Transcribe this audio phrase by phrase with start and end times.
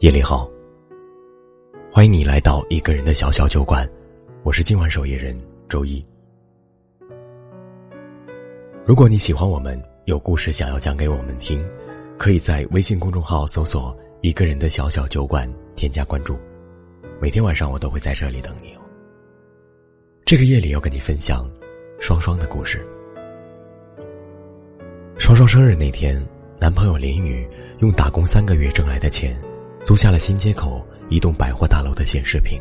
[0.00, 0.50] 夜里好，
[1.92, 3.86] 欢迎你来到一个人的小小酒馆，
[4.42, 5.36] 我是今晚守夜人
[5.68, 6.02] 周一。
[8.86, 11.62] 如果你喜欢我们，有故事想要讲给我们听，
[12.16, 15.46] 可以在微信公众号搜索“一个人的小小酒馆”，
[15.76, 16.38] 添加关注。
[17.20, 18.80] 每天晚上我都会在这里等你哦。
[20.24, 21.46] 这个夜里要跟你分享
[21.98, 22.82] 双双的故事。
[25.18, 26.18] 双双生日那天，
[26.58, 27.46] 男朋友林宇
[27.80, 29.38] 用打工三个月挣来的钱。
[29.82, 32.60] 租下了新街口一栋百货大楼的显示屏，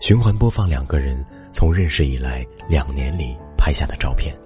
[0.00, 4.36] 循环播放两个人从认识以来两年里拍下的照片。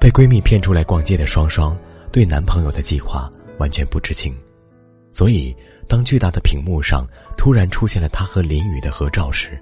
[0.00, 1.76] 被闺蜜骗出来逛街的双双，
[2.12, 4.36] 对男朋友的计划完全不知情，
[5.10, 5.54] 所以
[5.88, 9.58] 当巨大的屏幕上突然出现了她和林雨的合照时，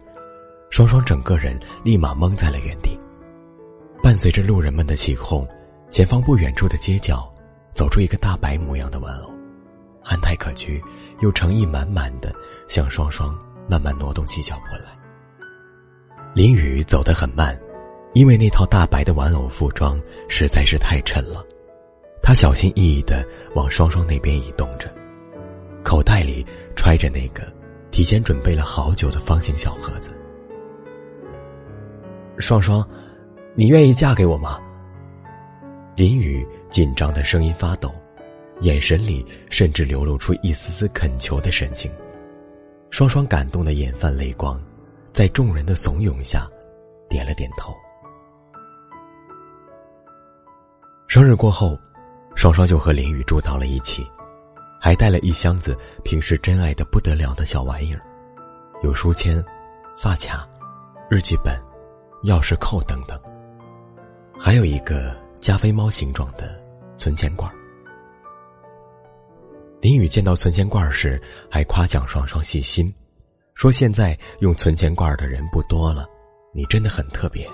[0.69, 2.99] 双双整个人立马懵在了原地。
[4.02, 5.47] 伴随着路人们的起哄，
[5.91, 7.33] 前方不远处的街角，
[7.73, 9.32] 走出一个大白模样的玩偶。
[10.02, 10.82] 憨态可掬，
[11.20, 12.34] 又诚意满满的
[12.68, 14.90] 向双双慢慢挪动起脚步来。
[16.34, 17.58] 林雨走得很慢，
[18.14, 21.45] 因为那套大白的玩偶服装实在是太沉了。
[22.23, 24.88] 他小心翼翼的往双双那边移动着，
[25.82, 27.42] 口袋里揣着那个
[27.90, 30.16] 提前准备了好久的方形小盒子。
[32.38, 32.82] 双双，
[33.54, 34.58] 你愿意嫁给我吗？
[35.96, 37.92] 林雨紧张的声音发抖。
[38.63, 41.93] 眼神里甚至流露出一丝丝恳求的神情，
[42.91, 44.60] 双双感动的眼泛泪光，
[45.13, 46.49] 在众人的怂恿下，
[47.09, 47.74] 点了点头。
[51.09, 51.77] 生日过后，
[52.37, 54.07] 双双就和林雨住到了一起，
[54.80, 58.01] 还带了一箱子平时珍爱的不得了的小玩意儿，
[58.85, 59.45] 有书签、
[60.01, 60.49] 发卡、
[61.10, 61.60] 日记本、
[62.23, 63.21] 钥匙扣等等，
[64.38, 66.56] 还有一个加菲猫形状的
[66.97, 67.53] 存钱罐。
[69.83, 72.94] 林雨见到存钱罐时，还夸奖双双细心，
[73.53, 76.06] 说：“现在用存钱罐的人不多了，
[76.54, 77.44] 你真的很特别。”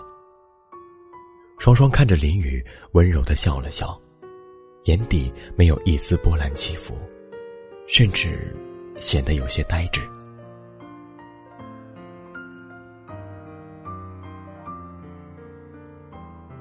[1.58, 2.62] 双双看着林雨，
[2.92, 3.98] 温柔的笑了笑，
[4.84, 6.94] 眼底没有一丝波澜起伏，
[7.86, 8.54] 甚至
[9.00, 10.02] 显得有些呆滞。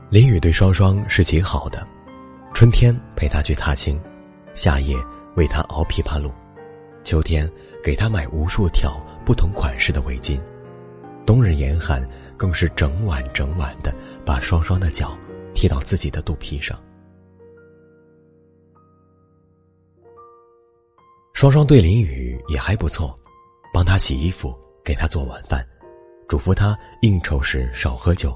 [0.10, 1.86] 林雨对双双是极好的，
[2.54, 4.02] 春天陪她去踏青，
[4.56, 4.96] 夏夜。
[5.38, 6.34] 为他熬枇杷露，
[7.04, 7.50] 秋天
[7.84, 10.42] 给他买无数条不同款式的围巾，
[11.28, 12.06] 冬日严寒
[12.36, 13.94] 更是整晚整晚的
[14.26, 15.16] 把双双的脚
[15.54, 16.78] 贴到自己的肚皮上。
[21.34, 23.16] 双双对林雨也还不错，
[23.72, 25.64] 帮他洗衣服，给他做晚饭，
[26.28, 28.36] 嘱咐他应酬时少喝酒，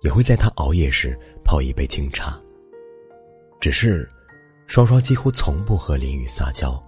[0.00, 1.14] 也会在他熬夜时
[1.44, 2.40] 泡一杯清茶。
[3.60, 4.08] 只是。
[4.66, 6.82] 双双几乎从不和林雨撒娇，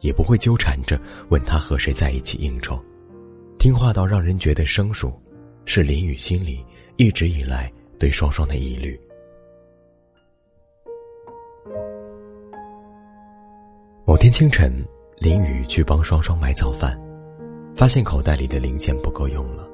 [0.00, 2.80] 也不会纠缠着问他和谁在一起应酬，
[3.58, 5.12] 听话到让人觉得生疏，
[5.64, 6.64] 是林雨心里
[6.96, 9.00] 一直以来对双双的疑虑。
[14.06, 14.72] 某天清晨，
[15.18, 17.00] 林雨去帮双双买早饭，
[17.74, 19.66] 发现口袋里的零钱不够用了，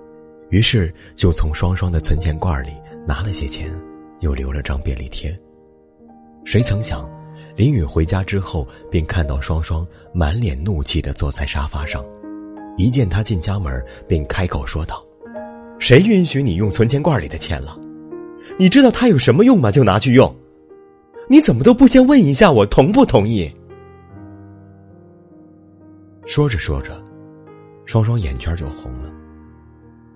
[0.51, 2.71] 于是就从双双的存钱罐里
[3.07, 3.69] 拿了些钱，
[4.21, 5.39] 又留了张便利贴。
[6.45, 7.20] 谁曾想。
[7.61, 12.03] 林雨回家之后，便看到双双满脸怒气的坐在沙发上，
[12.79, 15.05] 一见他进家门，便开口说道
[15.79, 17.79] ：“谁允许你用存钱罐里的钱了？
[18.59, 19.71] 你知道它有什么用吗？
[19.71, 20.35] 就拿去用，
[21.29, 23.55] 你怎么都不先问一下我同不同意？”
[26.25, 26.99] 说着说着，
[27.85, 29.13] 双双眼圈就红了。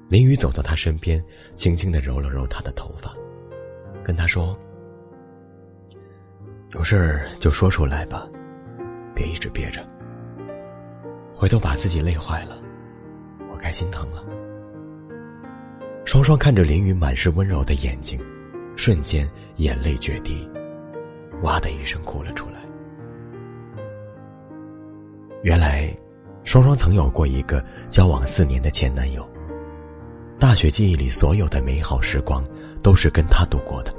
[0.08, 1.22] 林雨走到他身边，
[1.56, 3.14] 轻轻的揉了揉他的头发，
[4.02, 4.58] 跟他说。
[6.74, 8.26] 有事儿就说出来吧，
[9.14, 9.80] 别一直憋着。
[11.32, 12.58] 回头把自己累坏了，
[13.48, 14.24] 我该心疼了。
[16.04, 18.20] 双双看着林雨满是温柔的眼睛，
[18.74, 20.48] 瞬间眼泪决堤，
[21.42, 22.56] 哇的一声哭了出来。
[25.44, 25.96] 原来，
[26.42, 29.24] 双双曾有过一个交往四年的前男友。
[30.40, 32.42] 大学记忆里所有的美好时光，
[32.82, 33.94] 都是跟他度过的。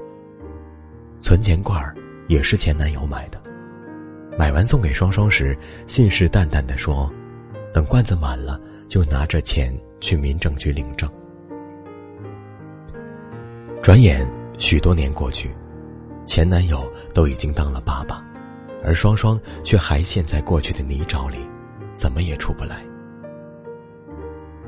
[1.22, 1.96] 存钱罐儿。
[2.28, 3.42] 也是前男友买的，
[4.38, 5.58] 买完送给双双时，
[5.88, 7.12] 信誓旦旦的说
[7.74, 11.10] ：“等罐子满了，就拿着钱去民政局领证。”
[13.82, 14.26] 转眼
[14.58, 15.54] 许多年过去，
[16.26, 18.24] 前男友都已经当了爸爸，
[18.84, 21.38] 而双双却还陷在过去的泥沼里，
[21.94, 22.84] 怎么也出不来。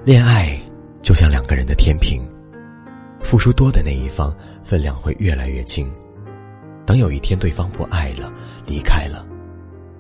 [0.06, 0.57] 恋爱
[1.01, 2.21] 就像两个人的天平，
[3.24, 4.33] 付出多的那一方
[4.63, 5.92] 分量会越来越轻。
[6.88, 8.31] 等有一天对方不爱了，
[8.66, 9.28] 离开了，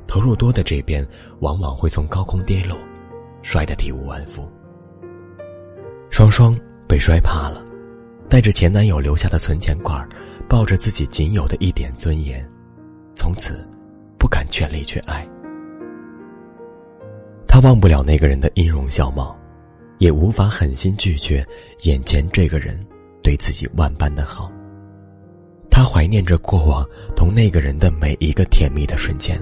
[0.07, 1.05] 投入多的这边
[1.41, 2.77] 往往会从高空跌落，
[3.41, 4.49] 摔得体无完肤。
[6.09, 6.57] 双双
[6.87, 7.61] 被摔怕了，
[8.29, 10.07] 带着前男友留下的存钱罐，
[10.47, 12.49] 抱着自己仅有的一点尊严，
[13.17, 13.67] 从此
[14.17, 15.27] 不敢全力去爱。
[17.49, 19.37] 他忘不了那个人的音容笑貌，
[19.97, 21.45] 也无法狠心拒绝
[21.83, 22.79] 眼前这个人
[23.21, 24.49] 对自己万般的好。
[25.77, 26.83] 他怀念着过往
[27.15, 29.39] 同那个人的每一个甜蜜的瞬间，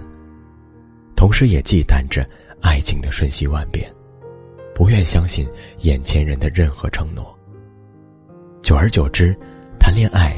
[1.16, 2.28] 同时也忌惮着
[2.62, 3.90] 爱情的瞬息万变，
[4.74, 5.48] 不愿相信
[5.84, 7.34] 眼前人的任何承诺。
[8.62, 9.34] 久而久之，
[9.80, 10.36] 谈恋爱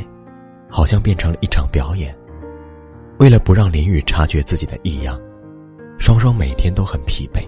[0.70, 2.16] 好像变成了一场表演。
[3.18, 5.20] 为了不让林雨察觉自己的异样，
[5.98, 7.42] 双双每天都很疲惫。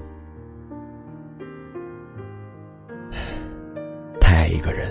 [4.19, 4.89] 太爱一个人，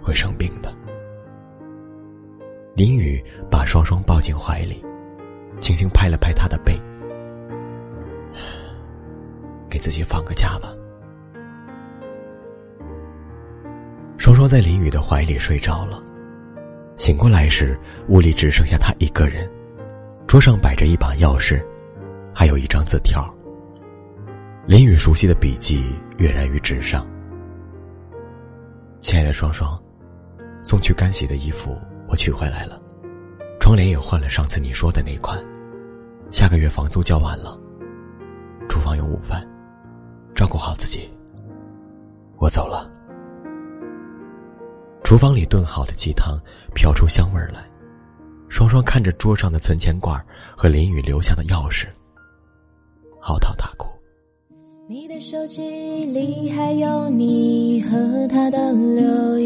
[0.00, 0.47] 会生病
[3.78, 4.84] 双双抱进怀里，
[5.60, 6.76] 轻轻拍了拍他的背，
[9.70, 10.74] 给自己放个假吧。
[14.16, 16.02] 双双在林雨的怀里睡着了，
[16.96, 17.78] 醒过来时，
[18.08, 19.48] 屋里只剩下他一个人，
[20.26, 21.64] 桌上摆着一把钥匙，
[22.34, 23.32] 还有一张字条。
[24.66, 27.06] 林雨熟悉的笔迹跃然于纸上。
[29.00, 29.80] 亲爱的双双，
[30.64, 31.78] 送去干洗的衣服。
[32.08, 32.80] 我取回来了，
[33.68, 35.38] 窗帘也换了上次你说的那款。
[36.30, 37.60] 下个月房租交完了，
[38.66, 39.46] 厨房有午饭，
[40.34, 41.06] 照顾好自己。
[42.38, 42.90] 我走了。
[45.04, 46.40] 厨房里炖好的鸡汤
[46.74, 47.60] 飘出香味儿来，
[48.48, 50.18] 双双看着桌上的存钱罐
[50.56, 51.88] 和林雨留下的钥匙，
[53.20, 53.86] 嚎啕大哭。
[54.88, 59.37] 你的手机里还有你和他的留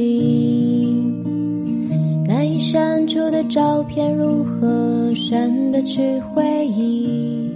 [3.53, 7.51] 照片如何删得去回忆？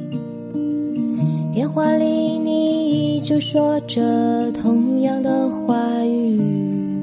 [1.54, 7.02] 电话里你依旧说着同样的话语，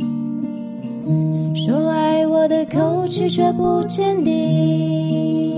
[1.55, 5.52] 说爱我的口气却不坚定。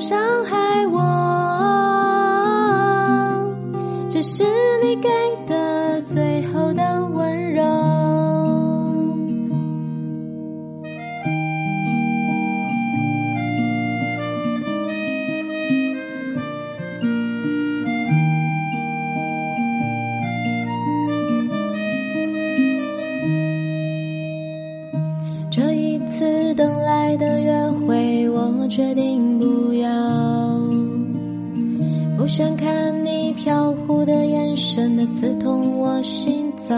[0.00, 1.00] 伤害我，
[4.08, 4.44] 只是
[32.24, 36.74] 不想看你飘忽的眼神，它刺痛我心脏。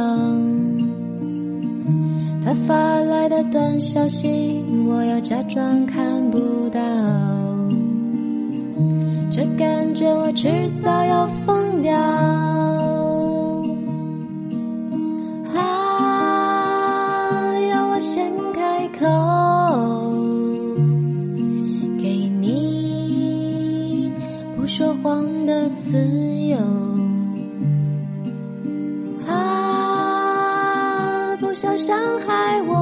[2.45, 6.81] 他发来的短消息，我要假装看不到。
[9.31, 11.95] 这感觉我迟早要疯掉。
[31.57, 32.75] 想伤害我，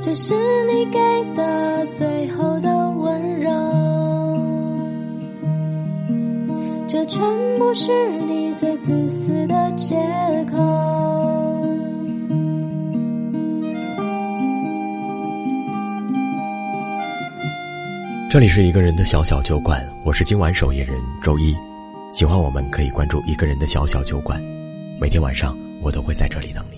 [0.00, 0.32] 这是
[0.64, 0.98] 你给
[1.34, 3.50] 的最后的温柔，
[6.88, 7.20] 这全
[7.58, 9.94] 部是你最自私的借
[10.50, 10.56] 口。
[18.30, 21.54] 这里是一个人的小小酒馆，我是今晚守夜人周一。
[22.10, 24.42] 喜欢我们可以关注一个人的小小酒馆，
[25.00, 26.77] 每天晚上我都会在这里等你。